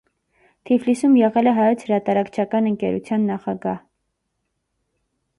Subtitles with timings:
[0.67, 3.77] Թիֆլիսում եղել է հայոց հրատարակչական ընկերության նախագահ։